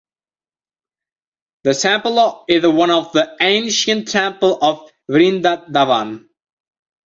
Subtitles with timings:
[1.61, 6.27] The temple is one of the ancient temple of Vrindavan.